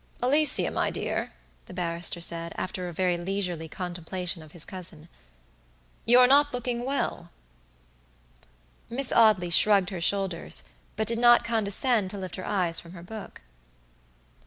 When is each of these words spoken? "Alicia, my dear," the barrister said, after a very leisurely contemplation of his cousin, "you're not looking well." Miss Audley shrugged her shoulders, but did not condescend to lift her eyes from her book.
"Alicia, 0.19 0.71
my 0.71 0.89
dear," 0.89 1.31
the 1.67 1.75
barrister 1.75 2.21
said, 2.21 2.53
after 2.57 2.87
a 2.87 2.91
very 2.91 3.19
leisurely 3.19 3.69
contemplation 3.69 4.41
of 4.41 4.51
his 4.51 4.65
cousin, 4.65 5.09
"you're 6.05 6.25
not 6.25 6.55
looking 6.55 6.83
well." 6.83 7.29
Miss 8.89 9.13
Audley 9.13 9.51
shrugged 9.51 9.91
her 9.91 10.01
shoulders, 10.01 10.63
but 10.95 11.07
did 11.07 11.19
not 11.19 11.45
condescend 11.45 12.09
to 12.09 12.17
lift 12.17 12.35
her 12.37 12.45
eyes 12.47 12.79
from 12.79 12.93
her 12.93 13.03
book. 13.03 13.41